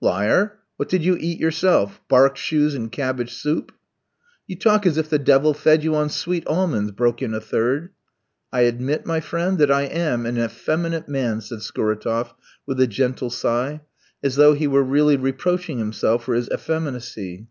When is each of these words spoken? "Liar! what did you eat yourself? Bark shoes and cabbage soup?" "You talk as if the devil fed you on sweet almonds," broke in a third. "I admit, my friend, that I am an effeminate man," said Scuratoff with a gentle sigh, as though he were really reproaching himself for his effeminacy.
"Liar! 0.00 0.58
what 0.78 0.88
did 0.88 1.02
you 1.04 1.18
eat 1.20 1.38
yourself? 1.38 2.00
Bark 2.08 2.38
shoes 2.38 2.74
and 2.74 2.90
cabbage 2.90 3.34
soup?" 3.34 3.72
"You 4.46 4.56
talk 4.56 4.86
as 4.86 4.96
if 4.96 5.10
the 5.10 5.18
devil 5.18 5.52
fed 5.52 5.84
you 5.84 5.94
on 5.94 6.08
sweet 6.08 6.46
almonds," 6.46 6.92
broke 6.92 7.20
in 7.20 7.34
a 7.34 7.42
third. 7.42 7.90
"I 8.50 8.60
admit, 8.60 9.04
my 9.04 9.20
friend, 9.20 9.58
that 9.58 9.70
I 9.70 9.82
am 9.82 10.24
an 10.24 10.38
effeminate 10.38 11.10
man," 11.10 11.42
said 11.42 11.60
Scuratoff 11.60 12.32
with 12.64 12.80
a 12.80 12.86
gentle 12.86 13.28
sigh, 13.28 13.82
as 14.22 14.36
though 14.36 14.54
he 14.54 14.66
were 14.66 14.82
really 14.82 15.18
reproaching 15.18 15.76
himself 15.78 16.24
for 16.24 16.32
his 16.34 16.48
effeminacy. 16.48 17.48